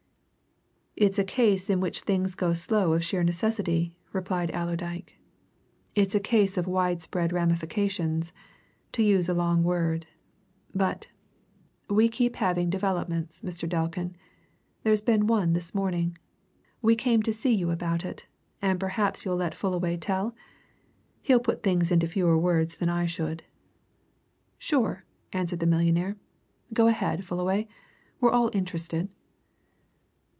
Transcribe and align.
"It's 0.97 1.17
a 1.17 1.23
case 1.23 1.67
in 1.67 1.79
which 1.79 2.01
things 2.01 2.35
go 2.35 2.53
slow 2.53 2.93
of 2.93 3.03
sheer 3.03 3.23
necessity," 3.23 3.95
replied 4.13 4.51
Allerdyke. 4.51 5.17
"It's 5.95 6.13
a 6.13 6.19
case 6.19 6.59
of 6.59 6.67
widespread 6.67 7.33
ramifications 7.33 8.31
to 8.91 9.01
use 9.01 9.27
a 9.27 9.33
long 9.33 9.63
word. 9.63 10.05
But 10.75 11.07
we 11.89 12.07
keep 12.07 12.35
having 12.35 12.69
developments, 12.69 13.41
Mr. 13.41 13.67
Delkin. 13.67 14.15
There's 14.83 15.01
been 15.01 15.25
one 15.25 15.53
this 15.53 15.73
morning. 15.73 16.19
We 16.83 16.95
came 16.95 17.23
to 17.23 17.33
see 17.33 17.53
you 17.53 17.71
about 17.71 18.05
it 18.05 18.27
and 18.61 18.79
perhaps 18.79 19.25
you'll 19.25 19.37
let 19.37 19.55
Fullaway 19.55 19.97
tell! 19.97 20.35
he'll 21.23 21.39
put 21.39 21.63
things 21.63 21.89
into 21.89 22.05
fewer 22.05 22.37
words 22.37 22.75
than 22.75 22.89
I 22.89 23.07
should." 23.07 23.41
"Sure!" 24.59 25.03
answered 25.33 25.61
the 25.61 25.65
millionaire. 25.65 26.15
"Go 26.73 26.85
ahead, 26.85 27.25
Fullaway 27.25 27.67
we're 28.19 28.29
all 28.33 28.51
interested." 28.53 29.09